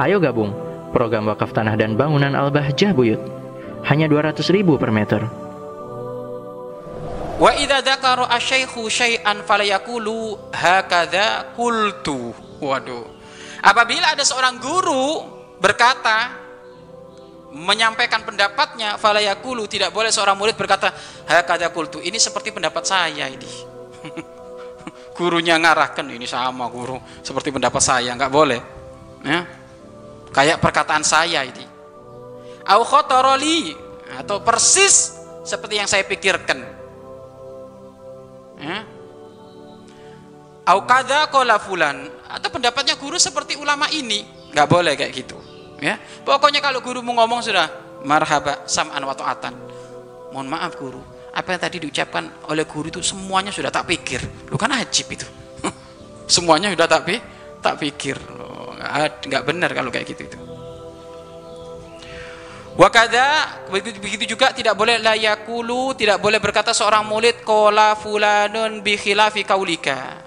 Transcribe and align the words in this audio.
Ayo 0.00 0.16
gabung 0.16 0.56
program 0.96 1.28
wakaf 1.28 1.52
tanah 1.52 1.76
dan 1.76 1.92
bangunan 1.92 2.32
Al-Bahjah 2.32 2.96
Buyut. 2.96 3.20
Hanya 3.84 4.08
200 4.08 4.40
ribu 4.48 4.80
per 4.80 4.88
meter. 4.88 5.20
Wa 7.36 7.52
idza 7.56 7.84
dzakara 7.84 8.32
asyaikhu 8.32 8.88
syai'an 8.88 9.44
falayaqulu 9.44 10.52
hakadza 10.56 11.52
qultu. 11.52 12.32
Waduh. 12.64 13.04
Apabila 13.60 14.16
ada 14.16 14.24
seorang 14.24 14.56
guru 14.56 15.20
berkata 15.60 16.32
menyampaikan 17.52 18.24
pendapatnya 18.24 18.96
falayaqulu 18.96 19.68
tidak 19.68 19.92
boleh 19.92 20.08
seorang 20.08 20.36
murid 20.36 20.56
berkata 20.56 20.96
hakadza 21.28 21.68
qultu. 21.76 22.00
Ini 22.00 22.16
seperti 22.16 22.56
pendapat 22.56 22.88
saya 22.88 23.28
ini. 23.28 23.52
Gurunya 25.20 25.60
ngarahkan 25.60 26.08
ini 26.08 26.24
sama 26.24 26.72
guru 26.72 26.96
seperti 27.20 27.52
pendapat 27.52 27.84
saya, 27.84 28.16
nggak 28.16 28.32
boleh. 28.32 28.60
Ya. 29.20 29.59
Kayak 30.30 30.62
perkataan 30.62 31.02
saya 31.02 31.42
ini. 31.42 31.66
Au 32.70 32.86
khotoroli 32.86 33.74
atau 34.14 34.42
persis 34.42 35.18
seperti 35.42 35.80
yang 35.80 35.88
saya 35.90 36.06
pikirkan. 36.06 36.58
Ya. 38.60 38.78
Au 40.70 40.86
kada 40.86 41.26
kola 41.32 41.58
fulan 41.58 42.06
atau 42.30 42.48
pendapatnya 42.52 42.94
guru 42.94 43.18
seperti 43.18 43.58
ulama 43.58 43.90
ini, 43.90 44.22
nggak 44.54 44.68
boleh 44.70 44.94
kayak 44.94 45.12
gitu. 45.16 45.34
Ya, 45.80 45.96
pokoknya 46.22 46.60
kalau 46.60 46.84
guru 46.84 47.00
mau 47.00 47.16
ngomong 47.24 47.40
sudah 47.40 47.66
marhaba 48.04 48.68
sam'an 48.68 49.00
wa 49.00 49.16
ta'atan. 49.16 49.56
Mohon 50.30 50.48
maaf 50.52 50.76
guru, 50.76 51.00
apa 51.32 51.56
yang 51.56 51.60
tadi 51.64 51.76
diucapkan 51.82 52.46
oleh 52.52 52.68
guru 52.68 52.92
itu 52.92 53.00
semuanya 53.00 53.50
sudah 53.50 53.72
tak 53.72 53.88
pikir. 53.88 54.20
Lu 54.52 54.60
kan 54.60 54.70
ajib 54.76 55.08
itu. 55.10 55.26
semuanya 56.34 56.70
sudah 56.70 56.86
tak 56.86 57.02
pikir, 57.08 57.24
tak 57.64 57.74
pikir. 57.80 58.16
Nggak 59.26 59.42
benar 59.46 59.70
kalau 59.72 59.90
kayak 59.92 60.06
gitu 60.10 60.26
itu. 60.26 60.38
Wakada 62.78 63.60
begitu 63.72 64.24
juga 64.24 64.56
tidak 64.56 64.72
boleh 64.72 64.96
layakulu 65.02 65.92
tidak 65.98 66.22
boleh 66.22 66.40
berkata 66.40 66.72
seorang 66.72 67.04
murid 67.04 67.42
kola 67.44 67.92
fulanun 67.98 68.80
bi 68.80 68.96
khilafi 68.96 69.44
kaulika. 69.44 70.22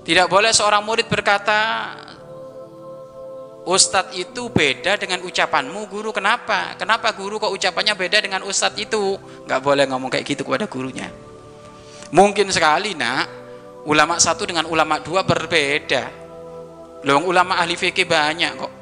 Tidak 0.00 0.26
boleh 0.30 0.52
seorang 0.54 0.84
murid 0.84 1.10
berkata 1.10 1.90
Ustadz 3.60 4.16
itu 4.16 4.48
beda 4.48 4.96
dengan 4.96 5.20
ucapanmu 5.20 5.84
guru 5.92 6.16
kenapa? 6.16 6.72
Kenapa 6.80 7.12
guru 7.12 7.36
kok 7.36 7.52
ucapannya 7.52 7.92
beda 7.92 8.18
dengan 8.24 8.40
ustadz 8.40 8.80
itu? 8.80 9.20
Gak 9.44 9.60
boleh 9.60 9.84
ngomong 9.84 10.08
kayak 10.08 10.24
gitu 10.24 10.48
kepada 10.48 10.64
gurunya. 10.64 11.12
Mungkin 12.10 12.48
sekali 12.48 12.96
nak 12.96 13.28
ulama 13.84 14.16
satu 14.16 14.48
dengan 14.48 14.64
ulama 14.64 14.98
dua 15.04 15.22
berbeda. 15.28 16.19
Loh 17.04 17.24
ulama 17.24 17.56
ahli 17.56 17.76
fikih 17.78 18.04
banyak 18.04 18.52
kok. 18.60 18.72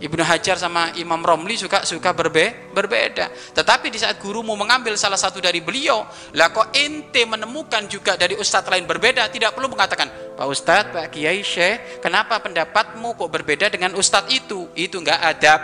Ibnu 0.00 0.24
Hajar 0.24 0.56
sama 0.56 0.96
Imam 0.96 1.20
Romli 1.20 1.60
suka 1.60 1.84
suka 1.84 2.16
berbe, 2.16 2.72
berbeda. 2.72 3.28
Tetapi 3.52 3.92
di 3.92 4.00
saat 4.00 4.16
guru 4.16 4.40
mau 4.40 4.56
mengambil 4.56 4.96
salah 4.96 5.20
satu 5.20 5.44
dari 5.44 5.60
beliau, 5.60 6.08
lah 6.32 6.48
kok 6.48 6.72
ente 6.72 7.20
menemukan 7.28 7.84
juga 7.84 8.16
dari 8.16 8.32
ustadz 8.32 8.72
lain 8.72 8.88
berbeda, 8.88 9.28
tidak 9.28 9.52
perlu 9.52 9.68
mengatakan, 9.68 10.08
Pak 10.40 10.46
Ustadz, 10.48 10.96
Pak 10.96 11.06
Kiai 11.12 11.44
Syekh, 11.44 12.00
kenapa 12.00 12.40
pendapatmu 12.40 13.12
kok 13.12 13.28
berbeda 13.28 13.68
dengan 13.68 13.92
ustadz 13.92 14.32
itu? 14.32 14.72
Itu 14.72 15.04
enggak 15.04 15.20
adab, 15.20 15.60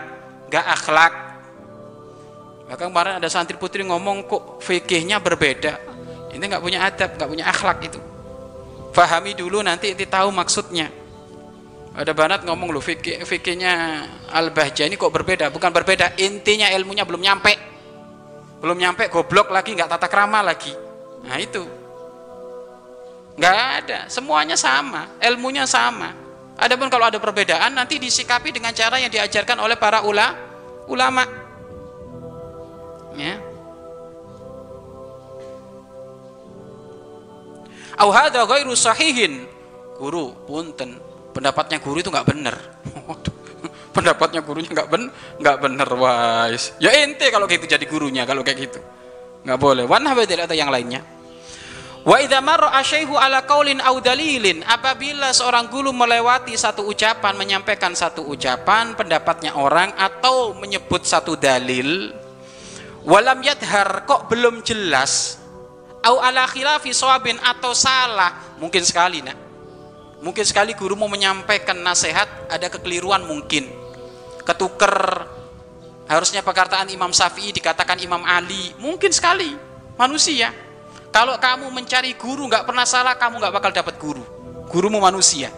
enggak 0.53 0.67
akhlak. 0.69 1.15
Maka 2.69 2.83
kemarin 2.93 3.13
ada 3.17 3.29
santri 3.33 3.57
putri 3.57 3.89
ngomong 3.89 4.29
kok 4.29 4.61
fikihnya 4.61 5.17
berbeda. 5.17 5.81
Ini 6.37 6.45
enggak 6.45 6.61
punya 6.61 6.85
adab, 6.85 7.17
enggak 7.17 7.31
punya 7.33 7.45
akhlak 7.49 7.79
itu. 7.89 8.01
Fahami 8.93 9.33
dulu 9.33 9.65
nanti 9.65 9.97
ente 9.97 10.05
tahu 10.05 10.29
maksudnya. 10.29 11.06
Ada 11.97 12.13
banat 12.13 12.45
ngomong 12.45 12.77
loh 12.77 12.85
fikih, 12.85 13.25
fikihnya 13.25 14.05
Al-Bahjah 14.29 14.85
ini 14.85 15.01
kok 15.01 15.09
berbeda? 15.09 15.49
Bukan 15.49 15.73
berbeda, 15.73 16.13
intinya 16.21 16.69
ilmunya 16.69 17.09
belum 17.09 17.25
nyampe. 17.25 17.57
Belum 18.61 18.77
nyampe 18.77 19.09
goblok 19.09 19.49
lagi, 19.49 19.73
nggak 19.73 19.97
tata 19.97 20.05
krama 20.05 20.45
lagi. 20.45 20.77
Nah 21.25 21.41
itu. 21.41 21.65
nggak 23.37 23.57
ada, 23.81 23.99
semuanya 24.09 24.57
sama, 24.57 25.13
ilmunya 25.21 25.69
sama. 25.69 26.09
Adapun 26.57 26.89
kalau 26.89 27.09
ada 27.09 27.21
perbedaan 27.21 27.69
nanti 27.77 28.01
disikapi 28.01 28.49
dengan 28.49 28.73
cara 28.73 28.97
yang 28.97 29.13
diajarkan 29.13 29.61
oleh 29.61 29.77
para 29.77 30.05
ula, 30.05 30.33
ulama. 30.89 31.25
Ya. 33.17 33.41
Au 37.97 38.09
hadza 38.13 38.45
ghairu 38.45 38.73
sahihin. 38.73 39.49
Guru, 39.97 40.33
punten, 40.45 41.01
pendapatnya 41.37 41.77
guru 41.85 42.01
itu 42.01 42.09
nggak 42.09 42.29
benar 42.33 42.57
pendapatnya 43.97 44.45
gurunya 44.45 44.69
nggak 44.69 44.89
ben 44.93 45.09
nggak 45.41 45.57
benar 45.57 45.89
wais. 45.97 46.77
Ya 46.77 46.93
ente 47.01 47.33
kalau 47.33 47.49
gitu 47.49 47.65
jadi 47.65 47.81
gurunya 47.89 48.29
kalau 48.29 48.45
kayak 48.45 48.69
gitu. 48.69 48.81
Nggak 49.49 49.57
boleh. 49.57 49.85
Tidak 49.89 50.45
atau 50.45 50.53
yang 50.53 50.69
lainnya? 50.69 51.01
Wa 52.07 52.23
idza 52.23 52.39
marra 52.45 52.71
asyaihu 52.77 53.19
ala 53.19 53.43
qaulin 53.49 53.83
au 53.83 53.99
dalilin 53.99 54.63
apabila 54.63 55.35
seorang 55.35 55.67
guru 55.67 55.91
melewati 55.91 56.55
satu 56.55 56.87
ucapan 56.87 57.35
menyampaikan 57.35 57.97
satu 57.97 58.23
ucapan 58.31 58.95
pendapatnya 58.95 59.59
orang 59.59 59.91
atau 59.99 60.55
menyebut 60.55 61.03
satu 61.03 61.35
dalil 61.35 62.15
walam 63.03 63.43
yadhar 63.43 64.05
kok 64.07 64.29
belum 64.31 64.63
jelas? 64.63 65.43
Au 66.07 66.23
ala 66.23 66.47
khilafi 66.47 66.95
atau 67.43 67.75
salah? 67.75 68.55
Mungkin 68.63 68.87
sekali 68.87 69.27
nak 69.27 69.46
Mungkin 70.25 70.45
sekali 70.49 70.73
guru 70.73 70.97
mau 70.97 71.11
menyampaikan 71.13 71.77
nasihat 71.77 72.49
ada 72.49 72.67
kekeliruan 72.73 73.29
mungkin. 73.29 73.69
Ketuker 74.47 75.27
harusnya 76.09 76.41
perkataan 76.41 76.89
Imam 76.89 77.13
Syafi'i 77.13 77.53
dikatakan 77.53 78.01
Imam 78.01 78.25
Ali. 78.25 78.73
Mungkin 78.81 79.13
sekali 79.13 79.53
manusia. 80.01 80.55
Kalau 81.13 81.37
kamu 81.37 81.69
mencari 81.73 82.17
guru 82.17 82.49
nggak 82.49 82.65
pernah 82.65 82.85
salah, 82.89 83.17
kamu 83.17 83.41
nggak 83.41 83.55
bakal 83.61 83.71
dapat 83.73 83.95
guru. 84.01 84.25
Gurumu 84.69 85.01
manusia. 85.01 85.53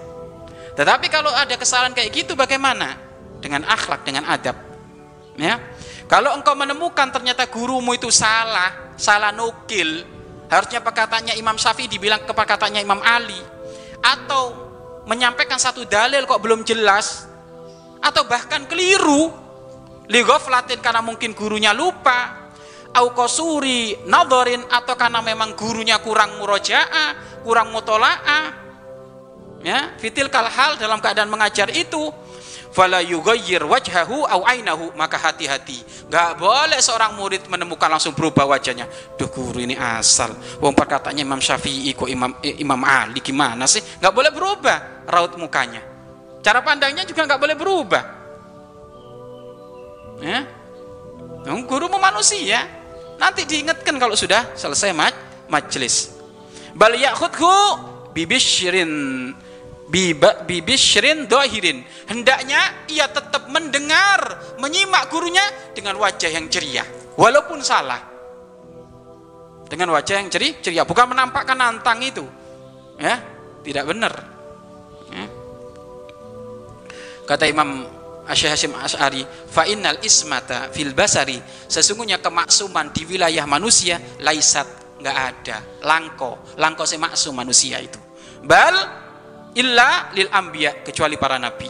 Tetapi 0.74 1.06
kalau 1.10 1.30
ada 1.34 1.54
kesalahan 1.58 1.94
kayak 1.94 2.10
gitu 2.14 2.38
bagaimana? 2.38 2.98
Dengan 3.38 3.66
akhlak, 3.66 4.06
dengan 4.06 4.26
adab. 4.26 4.54
Ya. 5.38 5.58
Kalau 6.10 6.34
engkau 6.34 6.54
menemukan 6.58 7.10
ternyata 7.14 7.46
gurumu 7.46 7.94
itu 7.94 8.10
salah, 8.10 8.94
salah 8.98 9.30
nukil, 9.30 10.02
harusnya 10.50 10.82
perkataannya 10.82 11.34
Imam 11.38 11.54
Syafi'i 11.54 11.86
dibilang 11.86 12.22
ke 12.24 12.32
perkataannya 12.32 12.82
Imam 12.82 12.98
Ali 13.04 13.38
atau 14.02 14.54
menyampaikan 15.08 15.56
satu 15.56 15.84
dalil 15.88 16.24
kok 16.24 16.40
belum 16.40 16.62
jelas. 16.62 17.26
Atau 17.98 18.26
bahkan 18.30 18.68
keliru. 18.70 19.30
Ligoflatin 20.08 20.80
karena 20.80 21.04
mungkin 21.04 21.36
gurunya 21.36 21.76
lupa. 21.76 22.50
Au 22.96 23.12
kosuri 23.12 23.94
nadharin 24.08 24.64
atau 24.64 24.96
karena 24.96 25.20
memang 25.20 25.52
gurunya 25.52 26.00
kurang 26.00 26.40
murojaah 26.40 27.42
kurang 27.42 27.72
mutola'ah. 27.72 28.46
Ya 29.64 29.96
fitil 29.98 30.30
kalhal 30.30 30.78
dalam 30.78 31.02
keadaan 31.02 31.32
mengajar 31.32 31.66
itu 31.72 32.12
fala 32.70 33.00
yughayyir 33.02 33.64
wajhahu 33.64 34.24
au 34.26 34.42
ainahu. 34.44 34.92
Maka 34.94 35.16
hati-hati. 35.18 36.08
Nggak 36.08 36.30
boleh 36.38 36.78
seorang 36.80 37.16
murid 37.16 37.46
menemukan 37.46 37.88
langsung 37.88 38.12
berubah 38.12 38.48
wajahnya. 38.48 38.88
Duh 39.18 39.28
guru 39.28 39.60
ini 39.62 39.74
asal. 39.74 40.32
Wong 40.62 40.72
perkataannya 40.72 41.22
Imam 41.24 41.40
Syafi'i 41.40 41.92
kok 41.92 42.08
Imam 42.08 42.36
eh, 42.44 42.60
Imam 42.60 42.80
Ali 42.84 43.20
gimana 43.20 43.64
sih? 43.68 43.80
Nggak 43.80 44.14
boleh 44.14 44.30
berubah 44.32 45.08
raut 45.08 45.34
mukanya. 45.40 45.82
Cara 46.44 46.62
pandangnya 46.62 47.02
juga 47.04 47.26
nggak 47.26 47.40
boleh 47.40 47.56
berubah. 47.58 48.04
Ya? 50.22 50.40
Guru 51.46 51.86
manusia. 51.92 52.64
Nanti 53.18 53.42
diingatkan 53.42 53.98
kalau 53.98 54.14
sudah 54.14 54.54
selesai 54.54 54.94
maj 54.94 55.10
majelis 55.50 56.18
bal 56.78 56.94
yakhudhu 56.94 57.50
bibishirin 58.14 58.90
bibisrin 59.88 61.24
dohirin 61.24 61.80
hendaknya 62.04 62.84
ia 62.92 63.08
tetap 63.08 63.48
mendengar 63.48 64.36
menyimak 64.60 65.08
gurunya 65.08 65.42
dengan 65.72 65.96
wajah 65.96 66.28
yang 66.28 66.46
ceria. 66.52 66.84
Walaupun 67.18 67.64
salah. 67.64 67.98
Dengan 69.68 69.92
wajah 69.92 70.22
yang 70.22 70.28
ceri 70.30 70.60
ceria. 70.62 70.86
Bukan 70.86 71.12
menampakkan 71.12 71.56
nantang 71.58 72.00
itu. 72.04 72.24
Ya 73.00 73.20
tidak 73.64 73.84
benar. 73.90 74.14
Ya. 75.08 75.24
kata 77.28 77.44
Imam 77.48 77.84
Asyih 78.28 78.52
Hashim 78.52 78.72
As'ari 78.76 79.24
fa'innal 79.24 80.00
ismata 80.04 80.68
fil 80.72 80.92
basari. 80.92 81.40
Sesungguhnya 81.68 82.20
kemaksuman 82.20 82.92
di 82.92 83.08
wilayah 83.08 83.48
manusia 83.48 83.96
laisat 84.20 84.68
nggak 85.00 85.16
ada. 85.16 85.56
Langko. 85.84 86.56
Langko 86.60 86.84
si 86.84 87.00
maksum 87.00 87.36
manusia 87.36 87.80
itu. 87.80 87.96
Bal 88.44 89.07
illa 89.56 90.12
lil 90.12 90.28
anbiya 90.28 90.84
kecuali 90.84 91.16
para 91.16 91.40
nabi. 91.40 91.68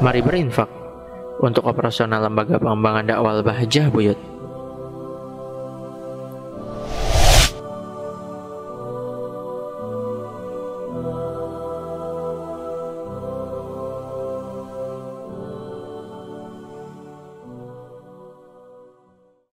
Mari 0.00 0.20
berinfak 0.24 0.70
untuk 1.40 1.68
operasional 1.68 2.24
lembaga 2.24 2.56
pengembangan 2.56 3.04
dakwah 3.04 3.40
Bahjah 3.44 3.88
Buyut. 3.92 4.18